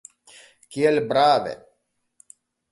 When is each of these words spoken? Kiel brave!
Kiel 0.77 0.97
brave! 1.11 1.55